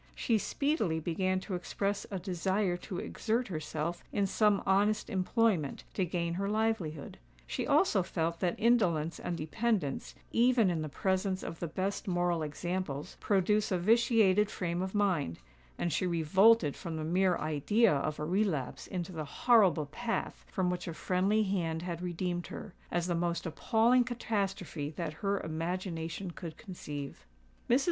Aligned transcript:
She 0.15 0.39
speedily 0.39 0.99
began 0.99 1.39
to 1.41 1.53
express 1.53 2.07
a 2.09 2.17
desire 2.17 2.75
to 2.75 2.97
exert 2.97 3.49
herself 3.49 4.03
in 4.11 4.25
some 4.25 4.63
honest 4.65 5.11
employment 5.11 5.83
to 5.93 6.05
gain 6.07 6.33
her 6.33 6.49
livelihood;—she 6.49 7.67
also 7.67 8.01
felt 8.01 8.39
that 8.39 8.55
indolence 8.59 9.19
and 9.19 9.37
dependence, 9.37 10.15
even 10.31 10.71
in 10.71 10.81
the 10.81 10.89
presence 10.89 11.43
of 11.43 11.59
the 11.59 11.67
best 11.67 12.07
moral 12.07 12.41
examples, 12.41 13.15
produce 13.19 13.71
a 13.71 13.77
vitiated 13.77 14.49
frame 14.49 14.81
of 14.81 14.95
mind;—and 14.95 15.93
she 15.93 16.07
revolted 16.07 16.75
from 16.75 16.95
the 16.95 17.03
mere 17.03 17.37
idea 17.37 17.93
of 17.93 18.17
a 18.19 18.25
relapse 18.25 18.87
into 18.87 19.11
the 19.11 19.23
horrible 19.25 19.85
path 19.85 20.43
from 20.51 20.71
which 20.71 20.87
a 20.87 20.95
friendly 20.95 21.43
hand 21.43 21.83
had 21.83 22.01
redeemed 22.01 22.47
her, 22.47 22.73
as 22.89 23.05
the 23.05 23.13
most 23.13 23.45
appalling 23.45 24.03
catastrophe 24.03 24.89
that 24.97 25.13
her 25.21 25.39
imagination 25.41 26.31
could 26.31 26.57
conceive. 26.57 27.23
Mrs. 27.69 27.79